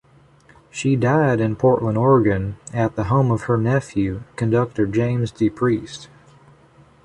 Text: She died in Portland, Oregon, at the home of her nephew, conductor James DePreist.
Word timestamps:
She 0.71 0.95
died 0.95 1.39
in 1.39 1.55
Portland, 1.57 1.95
Oregon, 1.95 2.57
at 2.73 2.95
the 2.95 3.03
home 3.03 3.29
of 3.29 3.43
her 3.43 3.55
nephew, 3.55 4.23
conductor 4.35 4.87
James 4.87 5.31
DePreist. 5.31 6.07